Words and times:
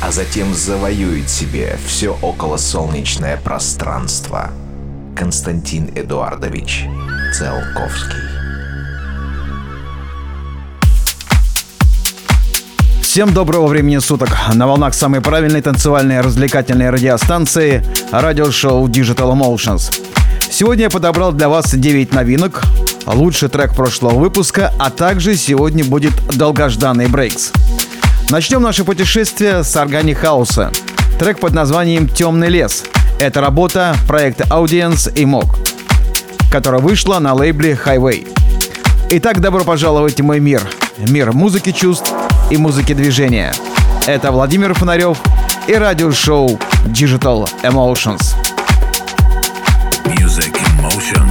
а 0.00 0.12
затем 0.12 0.54
завоюет 0.54 1.28
себе 1.28 1.78
все 1.86 2.16
околосолнечное 2.22 3.36
пространство. 3.38 4.50
Константин 5.16 5.90
Эдуардович 5.94 6.86
Циолковский. 7.32 8.20
Всем 13.00 13.32
доброго 13.32 13.66
времени 13.66 13.98
суток. 13.98 14.28
На 14.52 14.66
волнах 14.66 14.92
самой 14.92 15.22
правильной 15.22 15.62
танцевальной 15.62 16.20
развлекательной 16.20 16.90
радиостанции 16.90 17.82
радиошоу 18.12 18.86
Digital 18.88 19.32
Emotions. 19.32 19.90
Сегодня 20.50 20.84
я 20.84 20.90
подобрал 20.90 21.32
для 21.32 21.48
вас 21.48 21.74
9 21.74 22.12
новинок, 22.12 22.62
лучший 23.06 23.48
трек 23.48 23.74
прошлого 23.74 24.18
выпуска, 24.18 24.72
а 24.78 24.90
также 24.90 25.34
сегодня 25.34 25.82
будет 25.82 26.12
долгожданный 26.36 27.06
брейкс. 27.06 27.52
Начнем 28.28 28.60
наше 28.60 28.84
путешествие 28.84 29.62
с 29.62 29.76
органи 29.76 30.12
хауса. 30.12 30.72
Трек 31.20 31.38
под 31.38 31.52
названием 31.52 32.08
«Темный 32.08 32.48
лес». 32.48 32.84
Это 33.20 33.40
работа 33.40 33.96
проекта 34.08 34.44
Audience 34.50 35.12
и 35.14 35.24
Мог, 35.24 35.56
которая 36.50 36.80
вышла 36.80 37.20
на 37.20 37.34
лейбле 37.34 37.78
Highway. 37.82 38.28
Итак, 39.10 39.40
добро 39.40 39.62
пожаловать 39.62 40.20
в 40.20 40.24
мой 40.24 40.40
мир. 40.40 40.60
Мир 40.98 41.32
музыки 41.32 41.70
чувств 41.70 42.12
и 42.50 42.56
музыки 42.56 42.94
движения. 42.94 43.54
Это 44.08 44.32
Владимир 44.32 44.74
Фонарев 44.74 45.18
и 45.68 45.74
радиошоу 45.74 46.58
Digital 46.86 47.48
Emotions. 47.62 48.34
Music 50.06 50.52
emotions, 50.80 51.25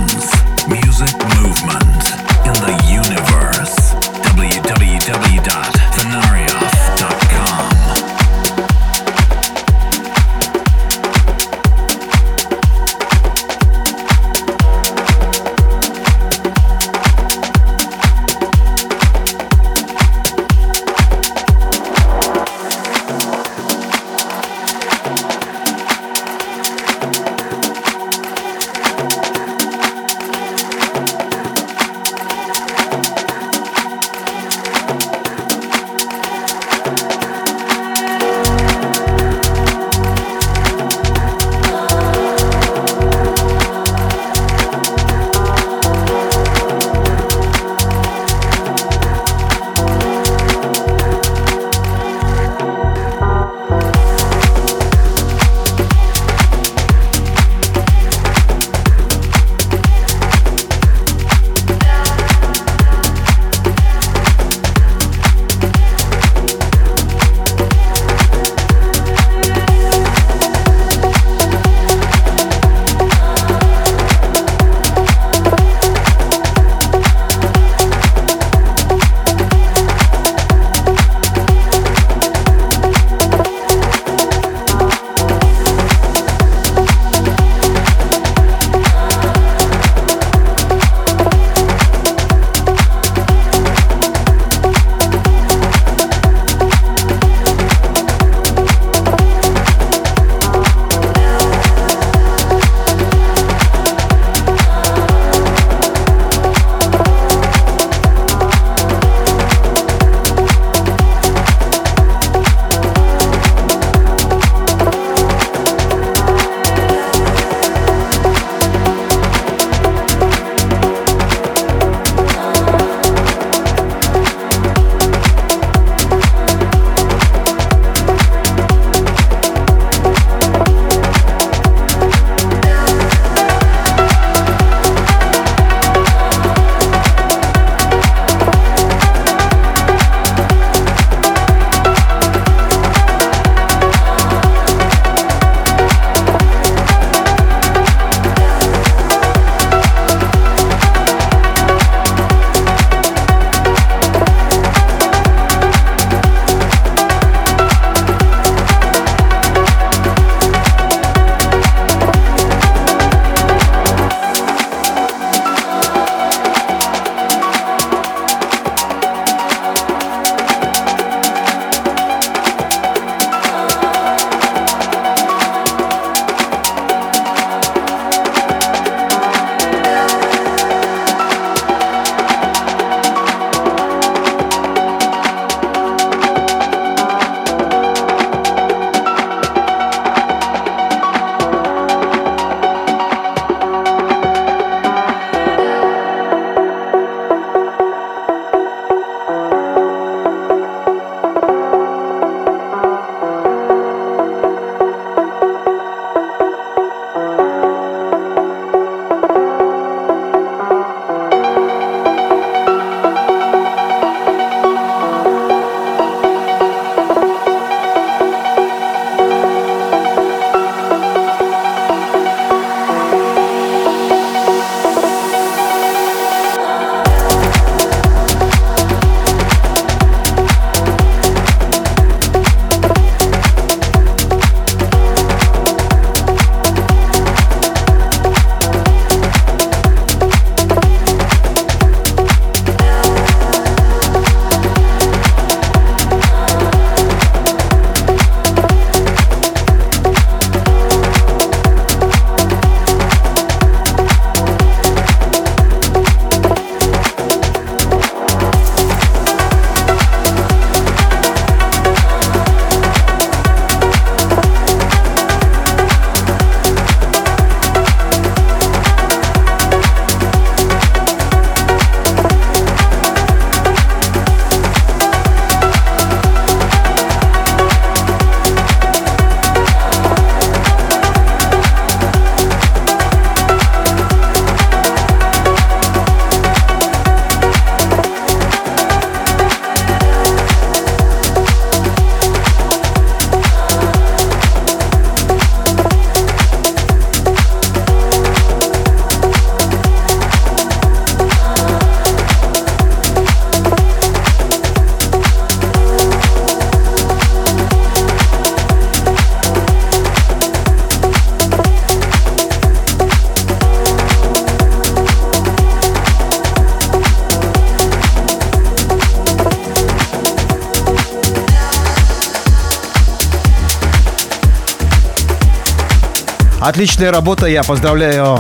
Отличная 326.66 327.12
работа, 327.12 327.46
я 327.46 327.62
поздравляю 327.62 328.40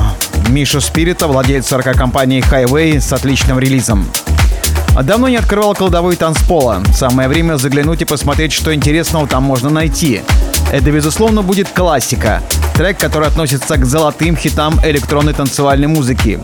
Мишу 0.49 0.81
Спирита, 0.81 1.27
владельца 1.27 1.77
компании 1.77 2.43
Highway, 2.43 2.99
с 2.99 3.13
отличным 3.13 3.59
релизом. 3.59 4.09
Давно 5.03 5.29
не 5.29 5.35
открывал 5.35 5.75
кладовой 5.75 6.15
танцпола. 6.15 6.81
Самое 6.91 7.29
время 7.29 7.57
заглянуть 7.57 8.01
и 8.01 8.05
посмотреть, 8.05 8.51
что 8.51 8.73
интересного 8.73 9.27
там 9.27 9.43
можно 9.43 9.69
найти. 9.69 10.21
Это, 10.73 10.91
безусловно, 10.91 11.43
будет 11.43 11.69
классика. 11.69 12.41
Трек, 12.73 12.97
который 12.97 13.27
относится 13.27 13.77
к 13.77 13.85
золотым 13.85 14.35
хитам 14.35 14.79
электронной 14.83 15.33
танцевальной 15.33 15.87
музыки. 15.87 16.39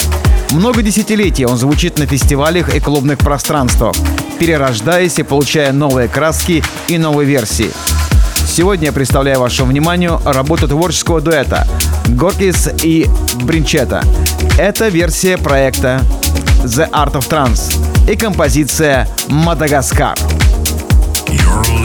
Много 0.52 0.84
десятилетий 0.84 1.48
он 1.48 1.58
звучит 1.58 1.98
на 1.98 2.06
фестивалях 2.06 2.76
и 2.76 2.80
клубных 2.80 3.18
пространствах, 3.18 3.96
перерождаясь 4.40 5.18
и 5.18 5.24
получая 5.24 5.72
новые 5.72 6.08
краски 6.08 6.64
и 6.90 7.00
новые 7.00 7.28
версии. 7.28 7.72
Сегодня 8.52 8.88
я 8.88 8.92
представляю 8.92 9.40
вашему 9.40 9.70
вниманию 9.70 10.20
работу 10.26 10.68
творческого 10.68 11.22
дуэта 11.22 11.66
Горкис 12.10 12.68
и 12.84 13.10
Бринчета. 13.44 14.04
Это 14.58 14.90
версия 14.90 15.38
проекта 15.38 16.02
The 16.66 16.92
Art 16.92 17.14
of 17.14 17.30
Trance 17.30 18.12
и 18.12 18.18
композиция 18.18 19.08
«Мадагаскар». 19.30 20.18
You're 21.28 21.81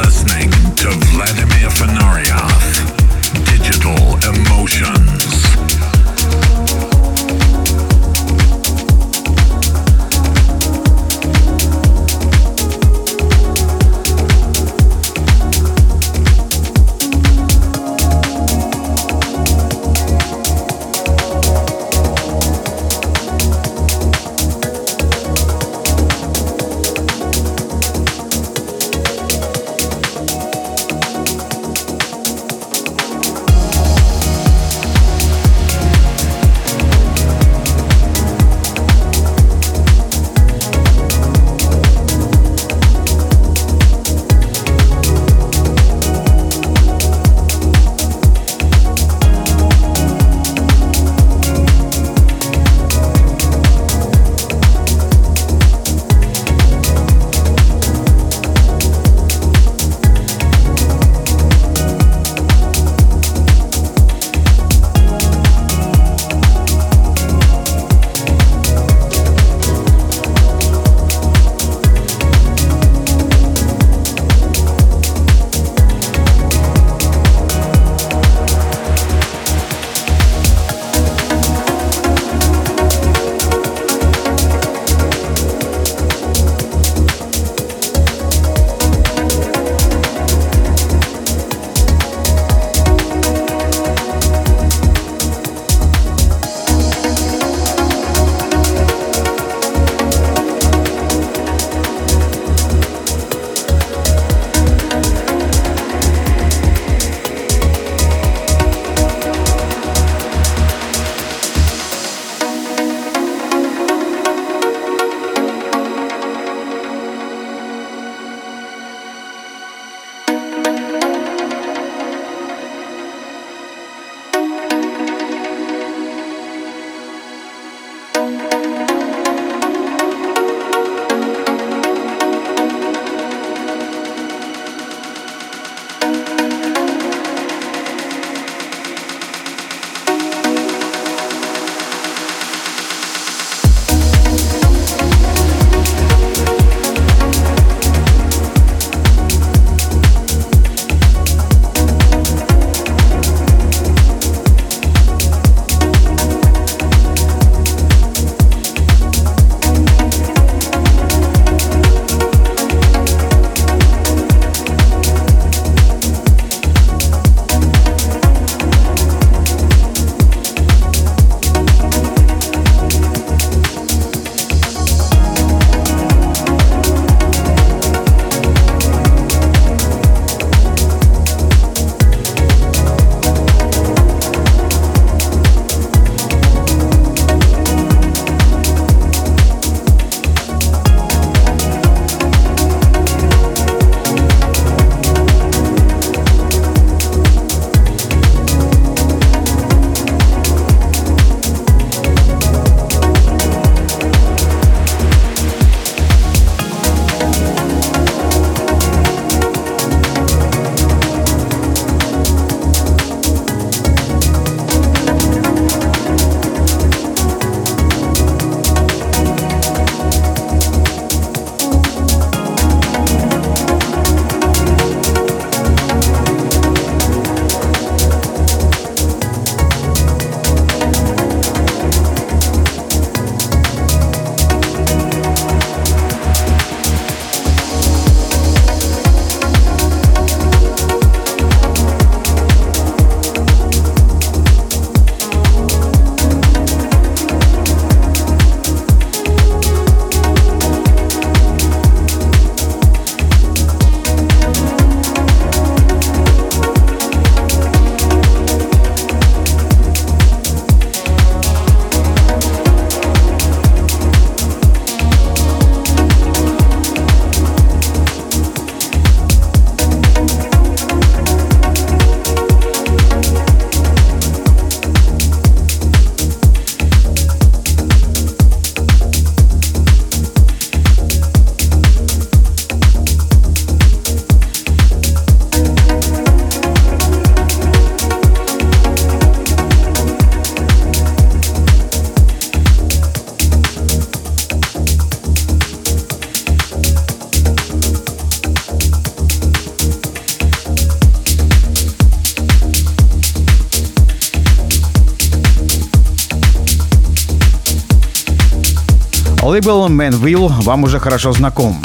Лейбл 309.67 309.89
Manville 309.89 310.63
вам 310.63 310.85
уже 310.85 311.01
хорошо 311.01 311.33
знаком. 311.33 311.77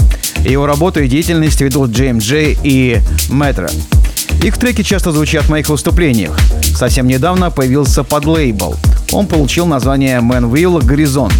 Его 0.45 0.67
работу 0.67 1.01
и 1.01 1.07
деятельность 1.07 1.59
ведут 1.61 1.89
JMJ 1.89 2.59
и 2.61 3.01
Metro. 3.29 3.71
Их 4.43 4.59
треки 4.59 4.83
часто 4.83 5.11
звучат 5.11 5.45
в 5.45 5.49
моих 5.49 5.67
выступлениях. 5.67 6.37
Совсем 6.75 7.07
недавно 7.07 7.49
появился 7.49 8.03
подлейбл. 8.03 8.75
Он 9.11 9.25
получил 9.25 9.65
название 9.65 10.19
Manville 10.19 10.85
Горизонт 10.85 11.33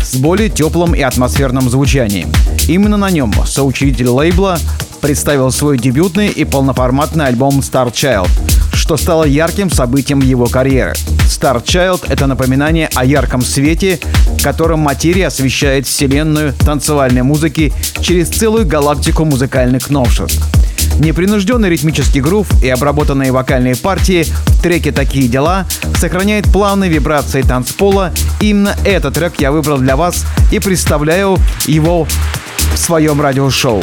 с 0.00 0.14
более 0.14 0.48
теплым 0.48 0.94
и 0.94 1.00
атмосферным 1.00 1.68
звучанием. 1.68 2.30
Именно 2.68 2.96
на 2.96 3.10
нем 3.10 3.32
соучредитель 3.44 4.10
лейбла 4.10 4.60
представил 5.00 5.50
свой 5.50 5.76
дебютный 5.76 6.28
и 6.28 6.44
полноформатный 6.44 7.26
альбом 7.26 7.58
Star 7.58 7.90
Child, 7.92 8.30
что 8.74 8.96
стало 8.96 9.24
ярким 9.24 9.68
событием 9.70 10.20
его 10.20 10.46
карьеры. 10.46 10.94
Star 11.40 11.64
Child— 11.64 12.04
это 12.10 12.26
напоминание 12.26 12.90
о 12.94 13.02
ярком 13.02 13.40
свете, 13.40 13.98
которым 14.42 14.80
материя 14.80 15.28
освещает 15.28 15.86
вселенную 15.86 16.52
танцевальной 16.52 17.22
музыки 17.22 17.72
через 18.00 18.28
целую 18.28 18.66
галактику 18.66 19.24
музыкальных 19.24 19.88
новшеств. 19.88 20.44
Непринужденный 20.98 21.70
ритмический 21.70 22.20
грув 22.20 22.46
и 22.62 22.68
обработанные 22.68 23.32
вокальные 23.32 23.74
партии 23.76 24.24
в 24.24 24.62
треке 24.62 24.92
«Такие 24.92 25.28
дела» 25.28 25.64
сохраняет 25.96 26.44
плавные 26.44 26.90
вибрации 26.90 27.40
танцпола. 27.40 28.12
Именно 28.42 28.76
этот 28.84 29.14
трек 29.14 29.34
я 29.38 29.50
выбрал 29.50 29.78
для 29.78 29.96
вас 29.96 30.26
и 30.52 30.58
представляю 30.58 31.38
его 31.66 32.06
в 32.74 32.78
своем 32.78 33.18
радиошоу. 33.18 33.82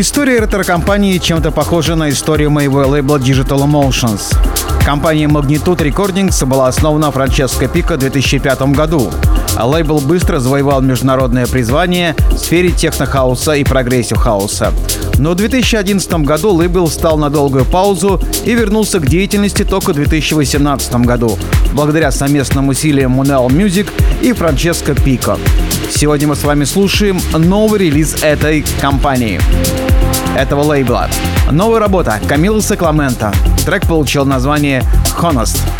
История 0.00 0.40
record-компании 0.40 1.18
чем-то 1.18 1.50
похожа 1.50 1.94
на 1.94 2.08
историю 2.08 2.50
моего 2.50 2.86
лейбла 2.88 3.18
Digital 3.18 3.66
Emotions. 3.66 4.34
Компания 4.82 5.26
Magnitude 5.26 5.76
Recordings 5.76 6.42
была 6.46 6.68
основана 6.68 7.10
Франческо 7.10 7.68
Пико 7.68 7.96
в 7.96 7.98
2005 7.98 8.62
году, 8.72 9.10
а 9.58 9.66
лейбл 9.66 9.98
быстро 10.00 10.38
завоевал 10.38 10.80
международное 10.80 11.46
признание 11.46 12.16
в 12.30 12.38
сфере 12.38 12.70
технохауса 12.70 13.52
и 13.52 13.62
прогрессив 13.62 14.16
хауса. 14.16 14.72
Но 15.18 15.32
в 15.32 15.34
2011 15.34 16.10
году 16.24 16.54
лейбл 16.54 16.88
стал 16.88 17.18
на 17.18 17.28
долгую 17.28 17.66
паузу 17.66 18.18
и 18.46 18.54
вернулся 18.54 19.00
к 19.00 19.06
деятельности 19.06 19.64
только 19.64 19.90
в 19.92 19.96
2018 19.96 20.94
году, 21.04 21.38
благодаря 21.74 22.10
совместным 22.10 22.70
усилиям 22.70 23.20
Manual 23.20 23.48
Music 23.48 23.90
и 24.22 24.32
Франческо 24.32 24.94
Пико. 24.94 25.36
Сегодня 25.90 26.28
мы 26.28 26.36
с 26.36 26.44
вами 26.44 26.64
слушаем 26.64 27.20
новый 27.36 27.80
релиз 27.80 28.22
этой 28.22 28.64
компании 28.80 29.38
этого 30.36 30.62
лейбла. 30.62 31.08
Новая 31.50 31.80
работа 31.80 32.20
Камилы 32.28 32.62
Сакламента. 32.62 33.32
Трек 33.64 33.86
получил 33.86 34.24
название 34.24 34.82
«Honest». 35.20 35.79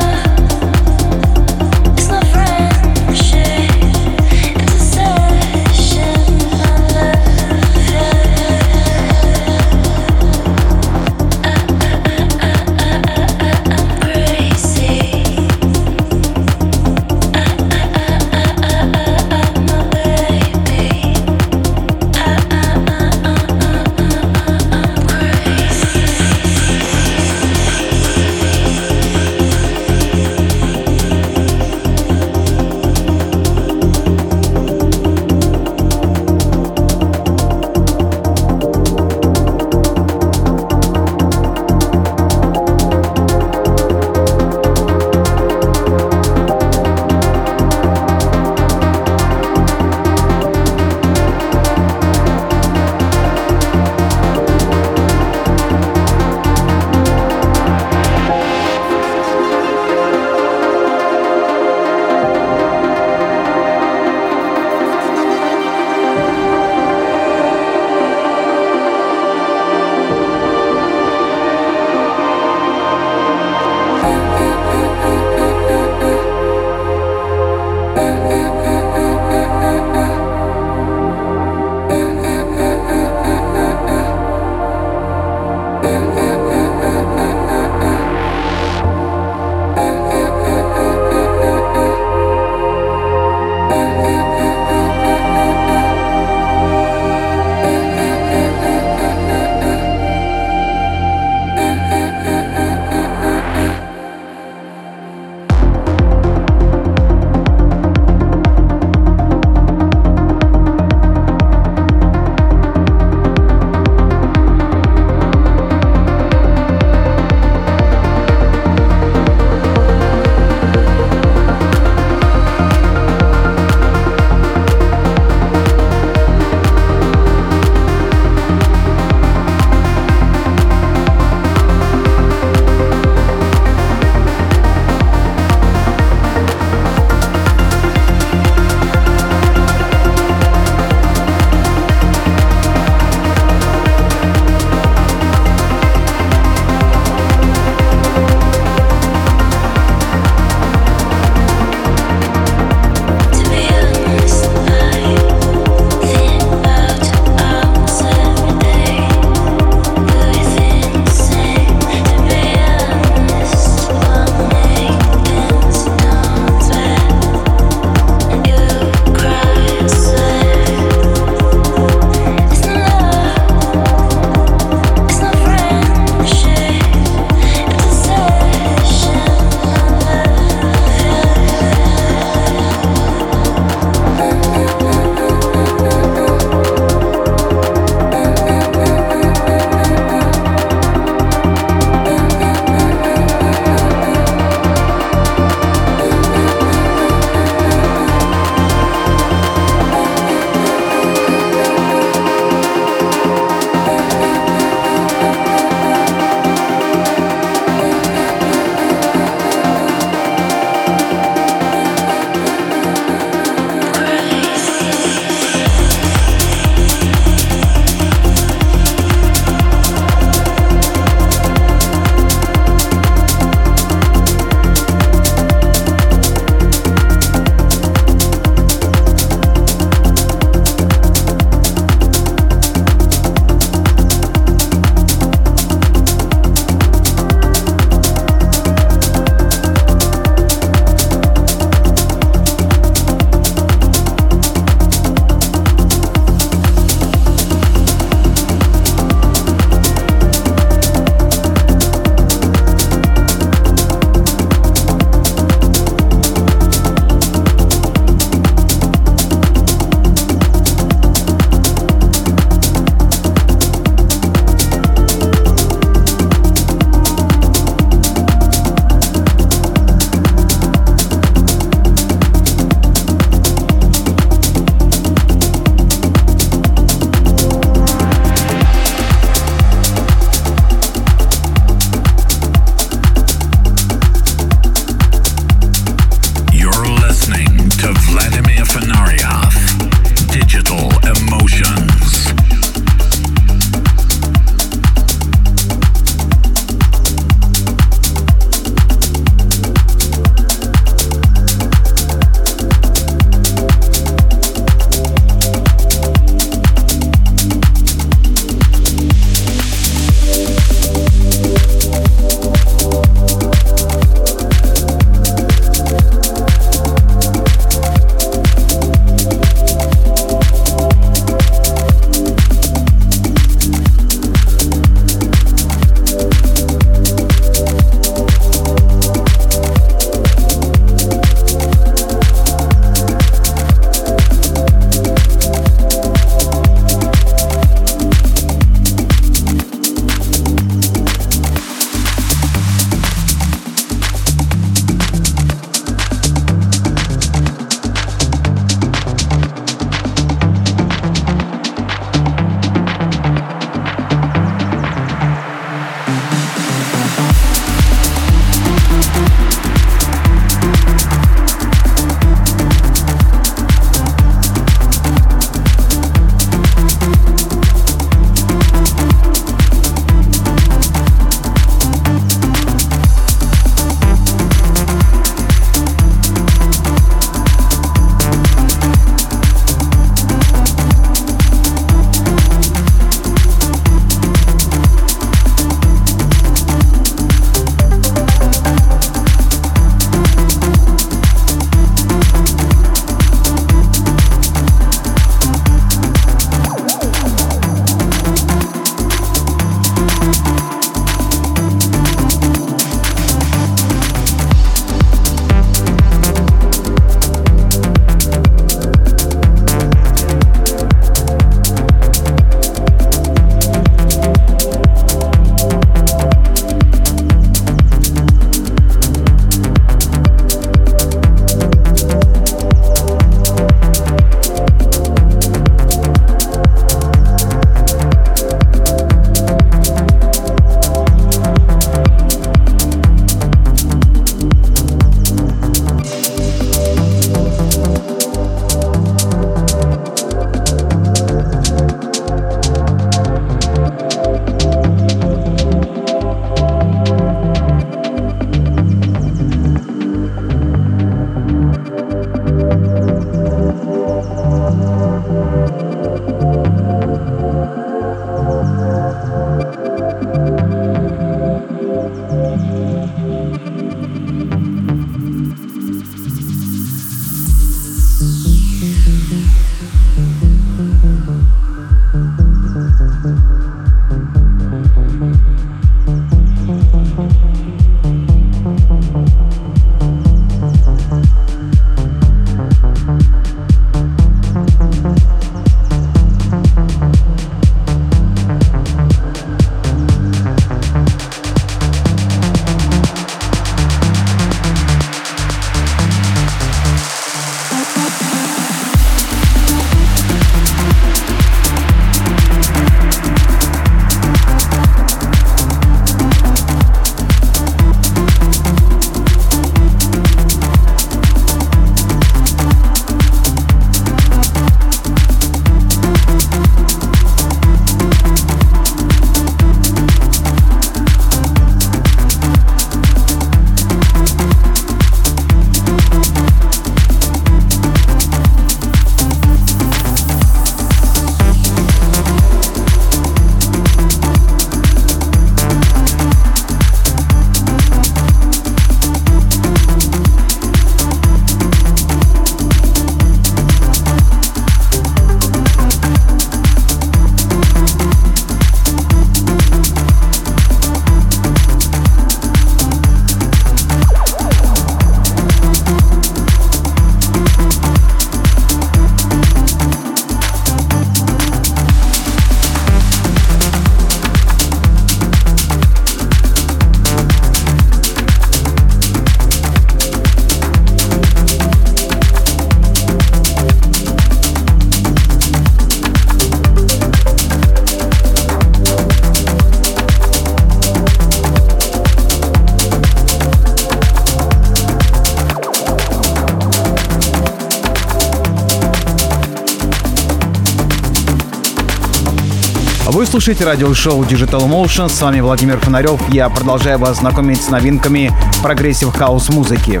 Слушаете 593.36 593.66
радиошоу 593.66 594.22
Digital 594.22 594.66
Emotions. 594.66 595.10
С 595.10 595.20
вами 595.20 595.40
Владимир 595.40 595.78
Фонарев. 595.78 596.26
Я 596.30 596.48
продолжаю 596.48 596.98
вас 596.98 597.18
знакомить 597.18 597.62
с 597.62 597.68
новинками 597.68 598.32
прогрессив 598.62 599.14
хаус 599.14 599.50
музыки. 599.50 600.00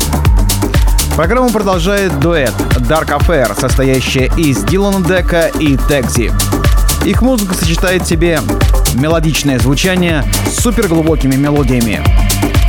Программу 1.16 1.50
продолжает 1.50 2.18
дуэт 2.18 2.54
Dark 2.78 3.08
Affair, 3.08 3.54
состоящая 3.60 4.32
из 4.38 4.64
Дилана 4.64 5.04
Дека 5.04 5.48
и 5.48 5.76
Текзи. 5.76 6.32
Их 7.04 7.20
музыка 7.20 7.52
сочетает 7.52 8.04
в 8.04 8.08
себе 8.08 8.40
мелодичное 8.94 9.58
звучание 9.58 10.24
с 10.50 10.62
суперглубокими 10.62 11.36
мелодиями, 11.36 12.02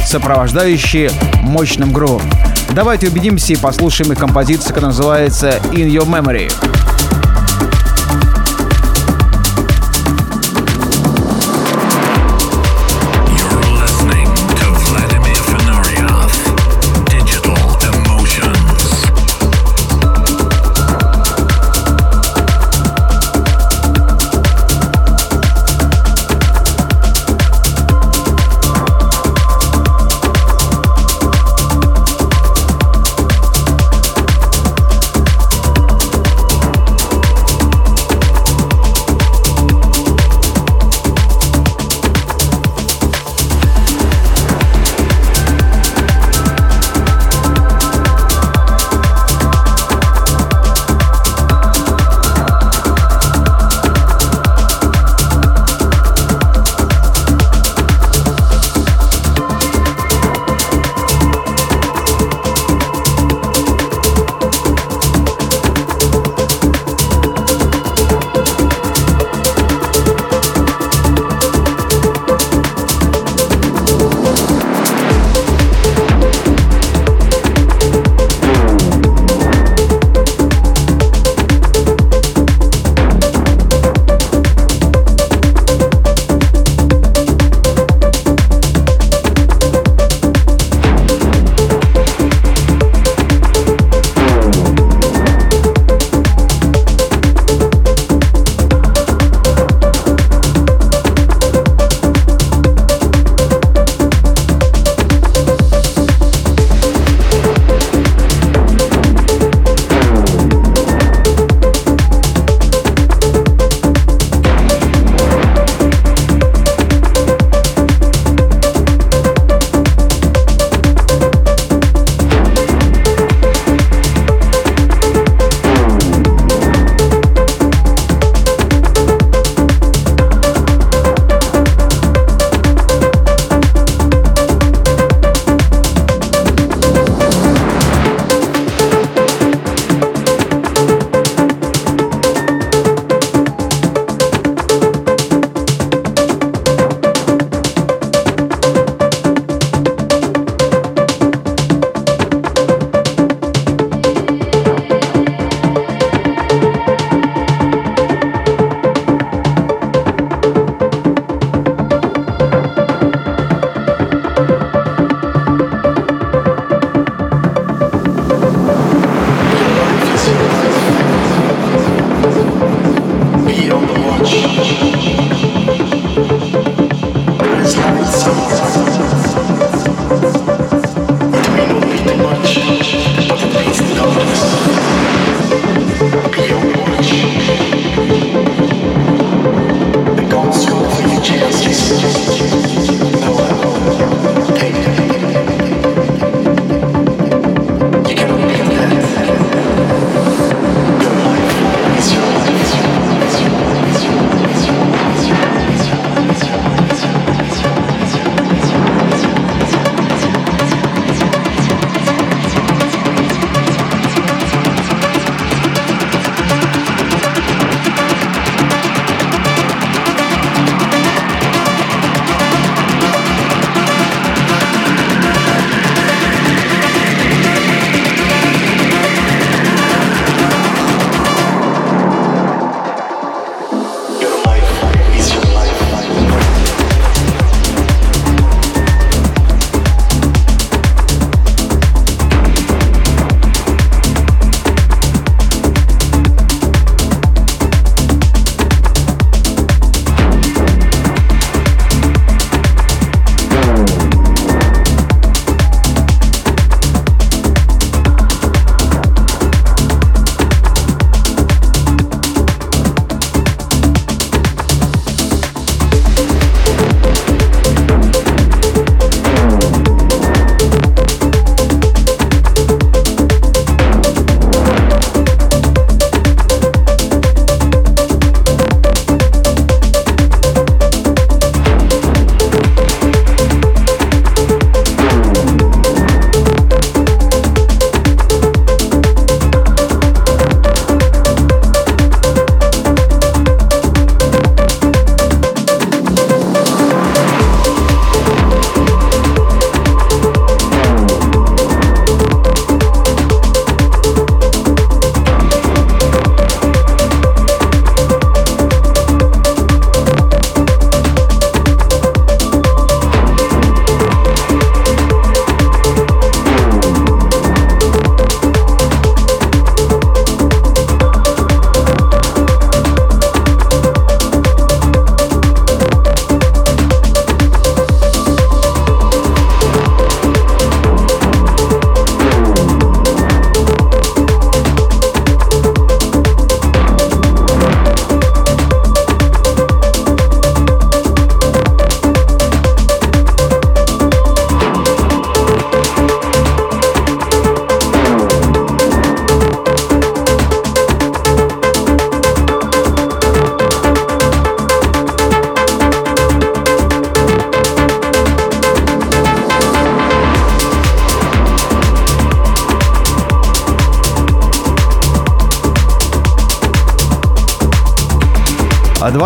сопровождающие 0.05 1.11
мощным 1.43 1.93
грувом. 1.93 2.23
Давайте 2.71 3.07
убедимся 3.07 3.53
и 3.53 3.55
послушаем 3.55 4.11
их 4.11 4.19
композицию, 4.19 4.73
которая 4.73 4.87
называется 4.87 5.61
In 5.71 5.89
Your 5.89 6.05
Memory. 6.05 6.51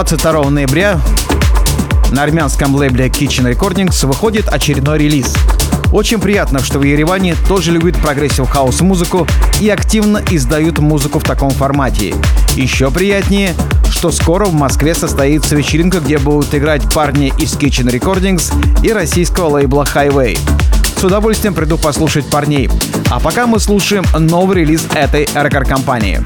22 0.03 0.49
ноября 0.49 0.99
на 2.09 2.23
армянском 2.23 2.73
лейбле 2.73 3.05
Kitchen 3.05 3.53
Recordings 3.53 4.03
выходит 4.07 4.47
очередной 4.47 4.97
релиз. 4.97 5.31
Очень 5.91 6.19
приятно, 6.19 6.57
что 6.57 6.79
в 6.79 6.83
Ереване 6.83 7.35
тоже 7.47 7.71
любят 7.71 7.97
прогрессив 7.97 8.49
хаус 8.49 8.81
музыку 8.81 9.27
и 9.59 9.69
активно 9.69 10.19
издают 10.31 10.79
музыку 10.79 11.19
в 11.19 11.23
таком 11.23 11.51
формате. 11.51 12.15
Еще 12.55 12.89
приятнее, 12.89 13.53
что 13.91 14.09
скоро 14.09 14.45
в 14.45 14.53
Москве 14.53 14.95
состоится 14.95 15.55
вечеринка, 15.55 15.99
где 15.99 16.17
будут 16.17 16.55
играть 16.55 16.91
парни 16.91 17.31
из 17.37 17.53
Kitchen 17.53 17.87
Recordings 17.91 18.51
и 18.83 18.91
российского 18.91 19.49
лейбла 19.49 19.83
Highway. 19.83 20.35
С 20.97 21.03
удовольствием 21.03 21.53
приду 21.53 21.77
послушать 21.77 22.25
парней. 22.27 22.71
А 23.11 23.19
пока 23.19 23.45
мы 23.45 23.59
слушаем 23.59 24.03
новый 24.17 24.61
релиз 24.61 24.87
этой 24.95 25.29
record-компании. 25.35 26.21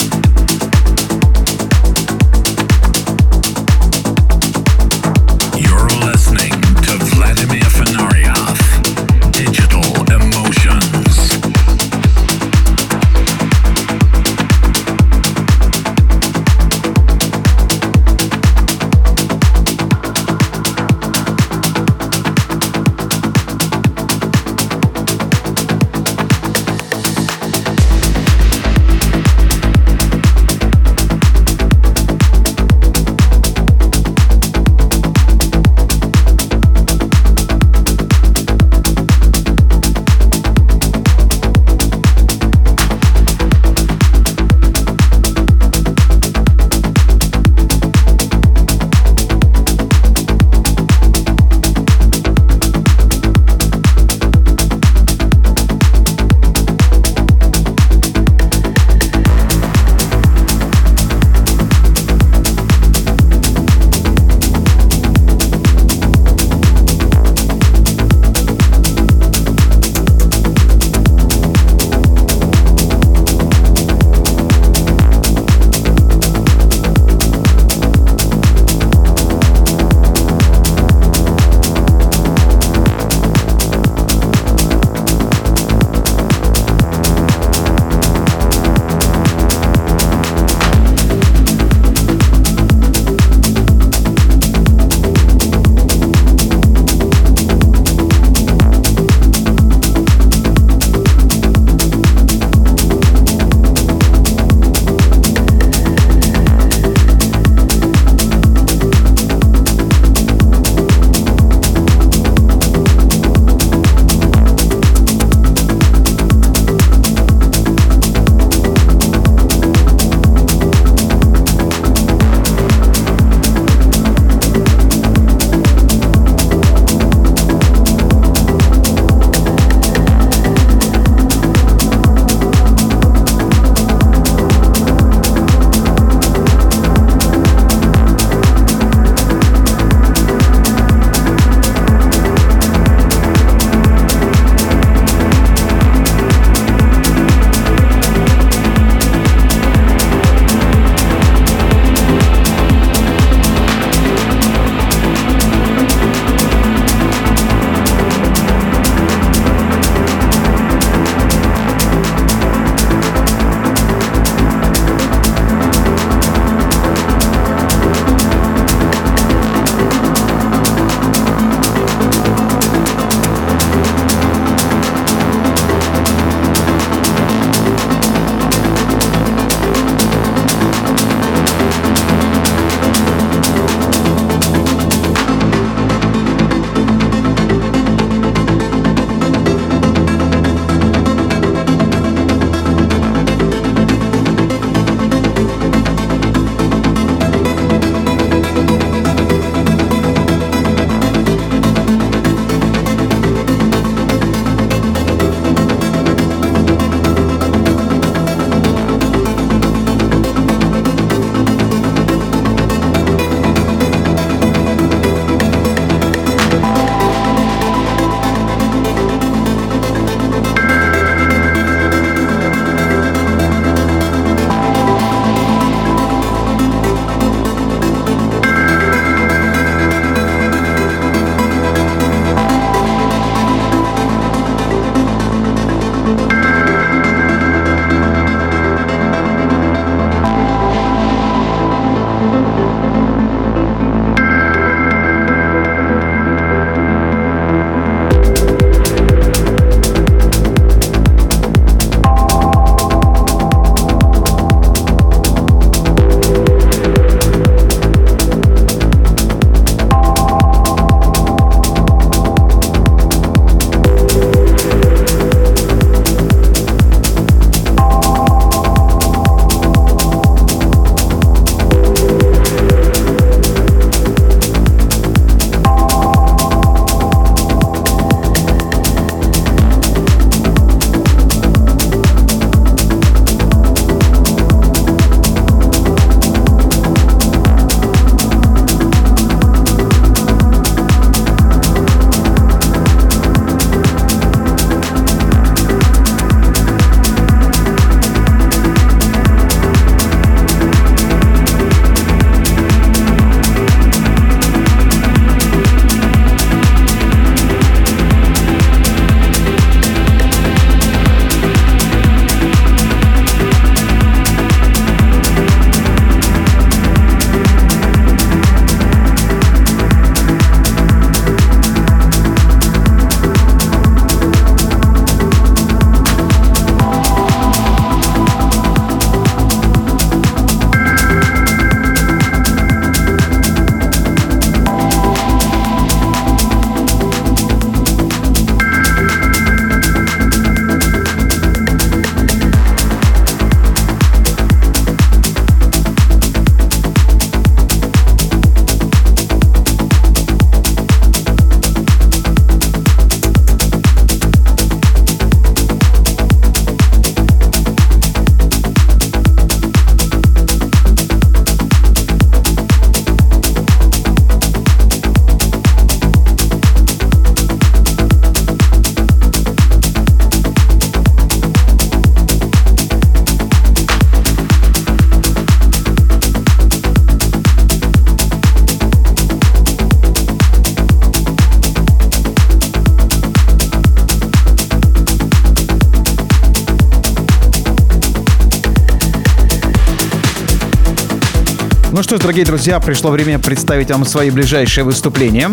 Что 392.15 392.19
ж, 392.19 392.21
дорогие 392.21 392.45
друзья, 392.45 392.79
пришло 392.79 393.11
время 393.11 393.39
представить 393.39 393.91
вам 393.91 394.05
свои 394.05 394.29
ближайшие 394.29 394.85
выступления. 394.85 395.51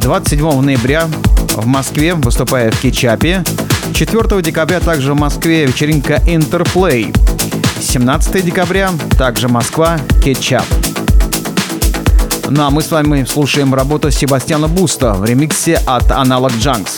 27 0.00 0.48
а, 0.48 0.60
ноября 0.60 1.06
в 1.54 1.66
Москве 1.66 2.14
выступая 2.14 2.72
в 2.72 2.80
Кетчапе. 2.80 3.44
4 3.94 4.42
декабря 4.42 4.80
также 4.80 5.12
в 5.12 5.16
Москве 5.16 5.66
вечеринка 5.66 6.20
Интерплей. 6.26 7.12
17 7.80 8.44
декабря 8.44 8.90
также 9.16 9.46
Москва, 9.46 10.00
Кетчап. 10.24 10.64
Ну 12.48 12.64
а 12.64 12.70
мы 12.70 12.82
с 12.82 12.90
вами 12.90 13.24
слушаем 13.24 13.72
работу 13.72 14.10
Себастьяна 14.10 14.66
Буста 14.66 15.12
в 15.12 15.24
ремиксе 15.24 15.76
от 15.86 16.10
Analog 16.10 16.58
Junks. 16.58 16.97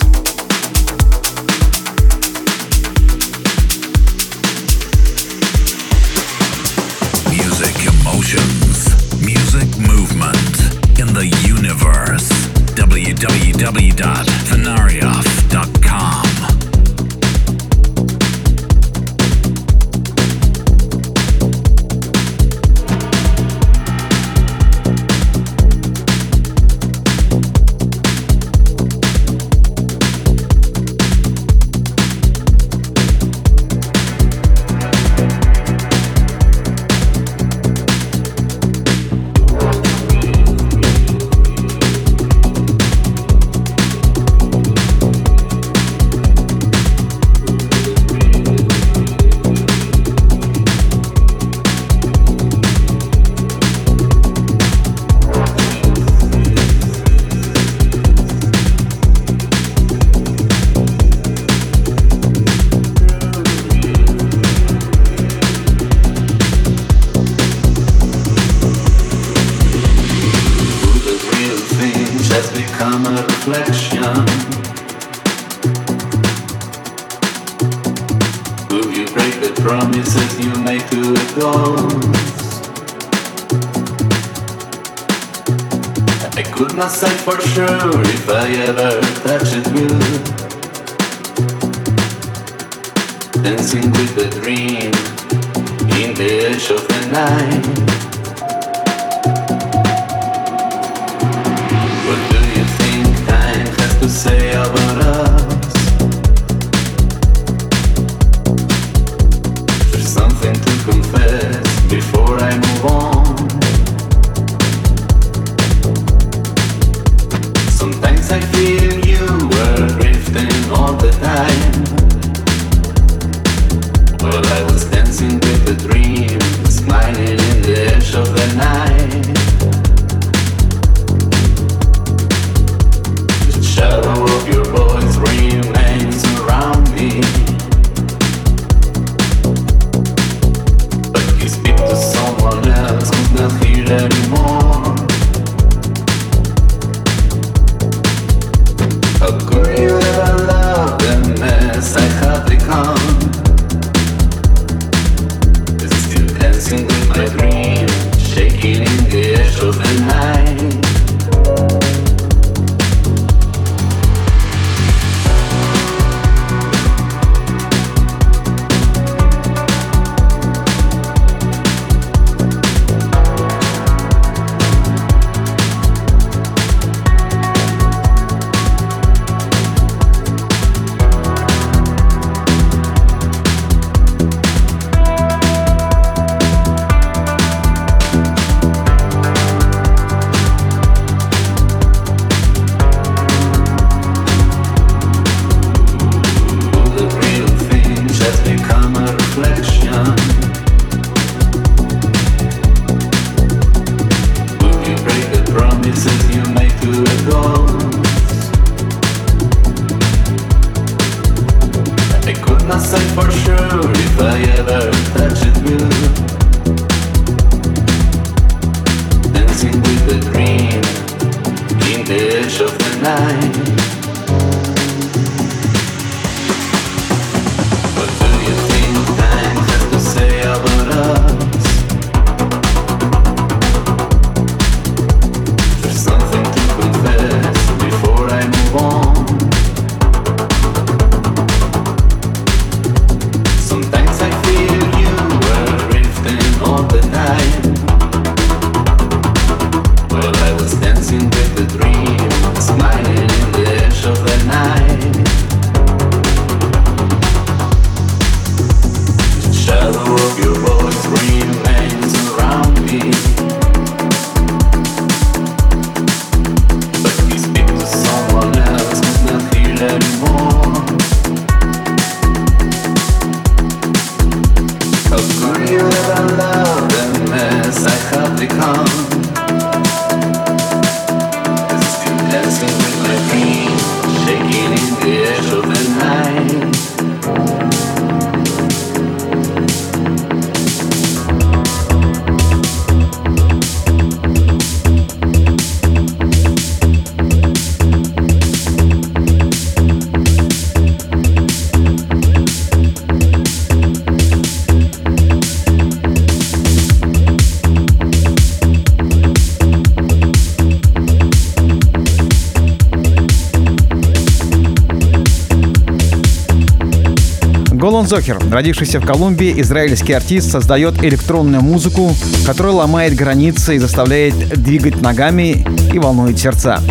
Зохер, 318.11 318.39
родившийся 318.51 318.99
в 318.99 319.05
Колумбии, 319.05 319.61
израильский 319.61 320.11
артист, 320.11 320.51
создает 320.51 321.01
электронную 321.01 321.63
музыку, 321.63 322.13
которая 322.45 322.73
ломает 322.73 323.15
границы 323.15 323.77
и 323.77 323.79
заставляет 323.79 324.35
двигать 324.61 325.01
ногами 325.01 325.65
и 325.93 325.97
волнует 325.97 326.37
сердца. 326.37 326.81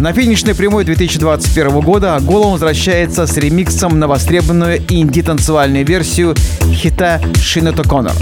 На 0.00 0.12
финишной 0.12 0.56
прямой 0.56 0.84
2021 0.84 1.78
года 1.78 2.18
Голан 2.20 2.54
возвращается 2.54 3.28
с 3.28 3.36
ремиксом 3.36 4.00
на 4.00 4.08
востребованную 4.08 4.82
инди-танцевальную 4.88 5.86
версию 5.86 6.34
хита 6.72 7.20
Шинето 7.40 7.84
Коннор. 7.84 8.14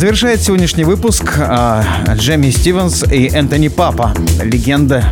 Завершает 0.00 0.40
сегодняшний 0.40 0.84
выпуск 0.84 1.34
э, 1.36 1.82
Джейми 2.14 2.48
Стивенс 2.48 3.04
и 3.12 3.26
Энтони 3.26 3.68
Паппа, 3.68 4.14
легенда 4.42 5.04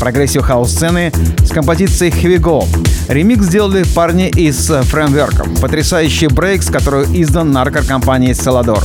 прогрессив 0.00 0.44
хаус 0.44 0.70
сцены 0.70 1.12
с 1.44 1.50
композицией 1.50 2.10
Here 2.10 2.38
We 2.38 2.40
Go. 2.40 3.12
Ремикс 3.12 3.44
сделали 3.44 3.82
парни 3.94 4.28
из 4.28 4.70
Framework, 4.70 5.60
потрясающий 5.60 6.28
брейкс, 6.28 6.70
который 6.70 7.04
издан 7.20 7.52
record-компанией 7.52 8.34
Саладор. 8.34 8.82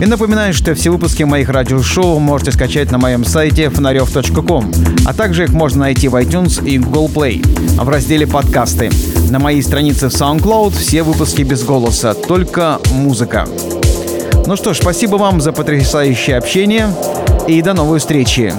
И 0.00 0.06
напоминаю, 0.06 0.54
что 0.54 0.74
все 0.74 0.88
выпуски 0.88 1.22
моих 1.24 1.50
радиошоу 1.50 2.18
можете 2.18 2.52
скачать 2.52 2.90
на 2.90 2.96
моем 2.96 3.26
сайте 3.26 3.68
fonarev.com, 3.68 4.72
а 5.04 5.12
также 5.12 5.44
их 5.44 5.52
можно 5.52 5.80
найти 5.80 6.08
в 6.08 6.14
iTunes 6.14 6.66
и 6.66 6.78
Google 6.78 7.10
Play 7.14 7.44
в 7.78 7.86
разделе 7.90 8.26
«Подкасты». 8.26 8.90
На 9.28 9.38
моей 9.38 9.62
странице 9.62 10.08
в 10.08 10.14
SoundCloud 10.14 10.74
все 10.78 11.02
выпуски 11.02 11.42
без 11.42 11.62
голоса, 11.62 12.14
только 12.14 12.80
музыка. 12.90 13.46
Ну 14.46 14.56
что 14.56 14.74
ж, 14.74 14.78
спасибо 14.78 15.16
вам 15.16 15.40
за 15.40 15.52
потрясающее 15.52 16.36
общение 16.36 16.92
и 17.46 17.62
до 17.62 17.74
новой 17.74 18.00
встречи. 18.00 18.52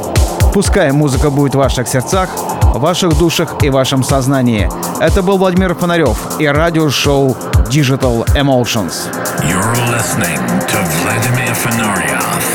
Пускай 0.53 0.91
музыка 0.91 1.29
будет 1.29 1.55
в 1.55 1.57
ваших 1.57 1.87
сердцах, 1.87 2.29
в 2.73 2.79
ваших 2.79 3.17
душах 3.17 3.55
и 3.63 3.69
вашем 3.69 4.03
сознании. 4.03 4.69
Это 5.01 5.21
был 5.21 5.37
Владимир 5.37 5.75
Фонарев 5.75 6.39
и 6.39 6.47
радиошоу 6.47 7.35
Digital 7.69 8.25
Emotions. 8.35 9.09
You're 9.43 9.75
listening 9.91 10.39
to 10.67 10.77
Vladimir 11.01 11.53
Fenarioff, 11.53 12.45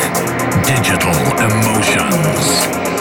Digital 0.64 1.14
Emotions. 1.38 2.97